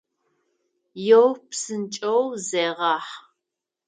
[1.17, 3.13] Еу, псынкӏэу зегъахь!